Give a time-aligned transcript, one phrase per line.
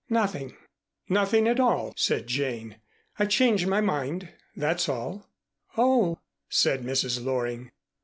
[0.09, 0.57] "Nothing
[1.09, 2.77] nothing at all," said Jane.
[3.19, 5.29] "I've changed my mind that's all."
[5.77, 6.17] "Oh,"
[6.49, 7.23] said Mrs.
[7.23, 7.69] Loring.